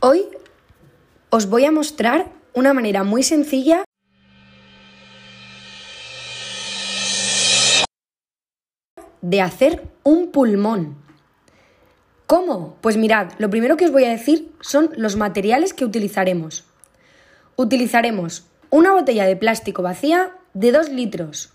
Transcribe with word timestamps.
Hoy 0.00 0.28
os 1.28 1.48
voy 1.50 1.64
a 1.64 1.72
mostrar 1.72 2.30
una 2.54 2.72
manera 2.72 3.02
muy 3.02 3.24
sencilla 3.24 3.84
de 9.22 9.40
hacer 9.40 9.88
un 10.04 10.30
pulmón. 10.30 10.96
¿Cómo? 12.28 12.76
Pues 12.80 12.96
mirad, 12.96 13.32
lo 13.38 13.50
primero 13.50 13.76
que 13.76 13.86
os 13.86 13.90
voy 13.90 14.04
a 14.04 14.10
decir 14.10 14.52
son 14.60 14.90
los 14.96 15.16
materiales 15.16 15.74
que 15.74 15.84
utilizaremos. 15.84 16.64
Utilizaremos 17.56 18.46
una 18.70 18.92
botella 18.92 19.26
de 19.26 19.34
plástico 19.34 19.82
vacía 19.82 20.30
de 20.54 20.70
2 20.70 20.90
litros. 20.90 21.52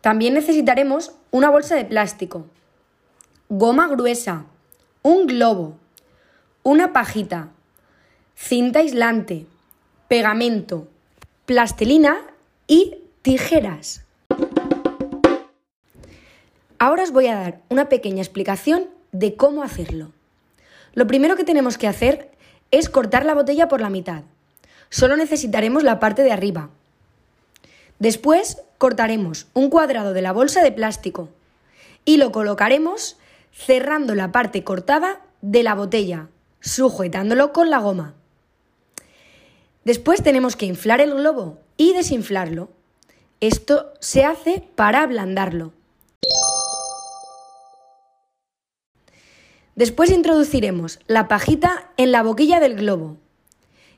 También 0.00 0.34
necesitaremos 0.34 1.12
una 1.30 1.50
bolsa 1.50 1.76
de 1.76 1.84
plástico, 1.84 2.46
goma 3.48 3.86
gruesa, 3.86 4.46
un 5.02 5.28
globo, 5.28 5.78
una 6.64 6.94
pajita, 6.94 7.50
cinta 8.34 8.78
aislante, 8.78 9.46
pegamento, 10.08 10.88
plastilina 11.44 12.16
y 12.66 12.96
tijeras. 13.20 14.02
Ahora 16.78 17.02
os 17.02 17.12
voy 17.12 17.26
a 17.26 17.34
dar 17.34 17.60
una 17.68 17.90
pequeña 17.90 18.22
explicación 18.22 18.86
de 19.12 19.36
cómo 19.36 19.62
hacerlo. 19.62 20.12
Lo 20.94 21.06
primero 21.06 21.36
que 21.36 21.44
tenemos 21.44 21.76
que 21.76 21.86
hacer 21.86 22.30
es 22.70 22.88
cortar 22.88 23.26
la 23.26 23.34
botella 23.34 23.68
por 23.68 23.82
la 23.82 23.90
mitad. 23.90 24.22
Solo 24.88 25.18
necesitaremos 25.18 25.82
la 25.82 26.00
parte 26.00 26.22
de 26.22 26.32
arriba. 26.32 26.70
Después 27.98 28.62
cortaremos 28.78 29.48
un 29.52 29.68
cuadrado 29.68 30.14
de 30.14 30.22
la 30.22 30.32
bolsa 30.32 30.62
de 30.62 30.72
plástico 30.72 31.28
y 32.06 32.16
lo 32.16 32.32
colocaremos 32.32 33.18
cerrando 33.52 34.14
la 34.14 34.32
parte 34.32 34.64
cortada 34.64 35.20
de 35.42 35.62
la 35.62 35.74
botella, 35.74 36.28
sujetándolo 36.64 37.52
con 37.52 37.68
la 37.68 37.78
goma. 37.78 38.14
Después 39.84 40.22
tenemos 40.22 40.56
que 40.56 40.64
inflar 40.64 41.00
el 41.02 41.14
globo 41.14 41.58
y 41.76 41.92
desinflarlo. 41.92 42.70
Esto 43.40 43.92
se 44.00 44.24
hace 44.24 44.64
para 44.74 45.02
ablandarlo. 45.02 45.72
Después 49.74 50.10
introduciremos 50.10 51.00
la 51.06 51.28
pajita 51.28 51.90
en 51.96 52.12
la 52.12 52.22
boquilla 52.22 52.60
del 52.60 52.76
globo 52.76 53.18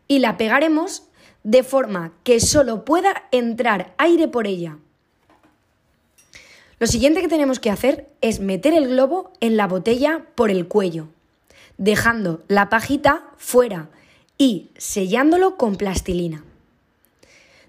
y 0.08 0.18
la 0.18 0.36
pegaremos 0.36 1.04
de 1.44 1.62
forma 1.62 2.12
que 2.24 2.40
solo 2.40 2.84
pueda 2.84 3.28
entrar 3.30 3.94
aire 3.98 4.26
por 4.26 4.48
ella. 4.48 4.78
Lo 6.80 6.86
siguiente 6.86 7.20
que 7.20 7.28
tenemos 7.28 7.60
que 7.60 7.70
hacer 7.70 8.08
es 8.20 8.40
meter 8.40 8.74
el 8.74 8.88
globo 8.88 9.30
en 9.40 9.56
la 9.56 9.68
botella 9.68 10.26
por 10.34 10.50
el 10.50 10.66
cuello, 10.66 11.08
dejando 11.78 12.42
la 12.48 12.68
pajita 12.68 13.24
fuera 13.36 13.88
y 14.38 14.70
sellándolo 14.76 15.56
con 15.56 15.76
plastilina. 15.76 16.44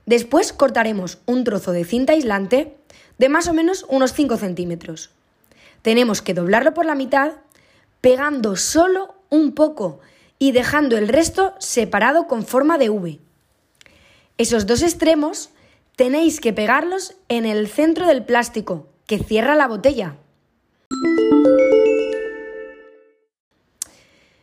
Después 0.06 0.54
cortaremos 0.54 1.20
un 1.26 1.44
trozo 1.44 1.72
de 1.72 1.84
cinta 1.84 2.14
aislante 2.14 2.78
de 3.18 3.30
más 3.30 3.48
o 3.48 3.54
menos 3.54 3.86
unos 3.90 4.14
5 4.14 4.38
centímetros. 4.38 5.10
Tenemos 5.82 6.22
que 6.22 6.34
doblarlo 6.34 6.74
por 6.74 6.86
la 6.86 6.96
mitad 6.96 7.34
pegando 8.02 8.56
solo 8.56 9.16
un 9.30 9.54
poco 9.54 10.00
y 10.40 10.52
dejando 10.52 10.98
el 10.98 11.08
resto 11.08 11.56
separado 11.60 12.28
con 12.28 12.46
forma 12.46 12.78
de 12.78 12.90
V. 12.90 13.20
Esos 14.38 14.68
dos 14.68 14.84
extremos 14.84 15.50
tenéis 15.96 16.40
que 16.40 16.54
pegarlos 16.54 17.16
en 17.28 17.46
el 17.46 17.68
centro 17.68 18.08
del 18.08 18.24
plástico 18.24 18.88
que 19.08 19.20
cierra 19.20 19.56
la 19.56 19.68
botella. 19.68 20.16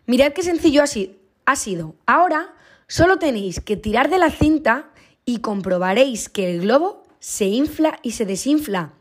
Mirad 0.06 0.32
qué 0.32 0.42
sencillo 0.42 0.82
ha 1.46 1.56
sido. 1.56 1.94
Ahora 2.06 2.54
solo 2.86 3.18
tenéis 3.18 3.60
que 3.60 3.76
tirar 3.76 4.10
de 4.10 4.18
la 4.18 4.30
cinta 4.30 4.90
y 5.24 5.38
comprobaréis 5.38 6.28
que 6.28 6.50
el 6.50 6.62
globo 6.62 7.02
se 7.18 7.46
infla 7.46 7.98
y 8.02 8.12
se 8.12 8.26
desinfla, 8.26 8.92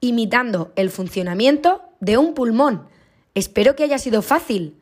imitando 0.00 0.72
el 0.74 0.90
funcionamiento 0.90 1.82
de 2.00 2.18
un 2.18 2.34
pulmón 2.34 2.88
Espero 3.38 3.76
que 3.76 3.84
haya 3.84 3.98
sido 3.98 4.20
fácil. 4.22 4.77